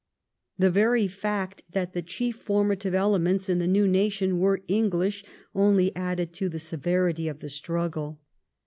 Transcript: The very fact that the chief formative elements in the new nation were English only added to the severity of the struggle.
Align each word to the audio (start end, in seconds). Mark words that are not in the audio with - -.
The 0.57 0.71
very 0.71 1.07
fact 1.07 1.61
that 1.73 1.93
the 1.93 2.01
chief 2.01 2.37
formative 2.37 2.95
elements 2.95 3.47
in 3.49 3.59
the 3.59 3.67
new 3.67 3.87
nation 3.87 4.39
were 4.39 4.63
English 4.67 5.23
only 5.53 5.95
added 5.95 6.33
to 6.33 6.49
the 6.49 6.57
severity 6.57 7.27
of 7.27 7.39
the 7.39 7.49
struggle. 7.49 8.19